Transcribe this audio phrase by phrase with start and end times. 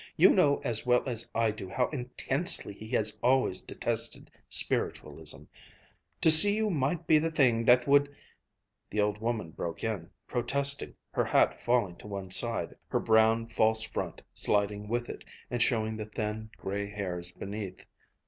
[0.17, 5.43] You know as well as I do how intensely he has always detested spiritualism.
[6.21, 8.09] To see you might be the thing that would"
[8.89, 13.83] The old woman broke in, protesting, her hat falling to one side, her brown false
[13.83, 17.85] front sliding with it and showing the thin, gray hairs beneath.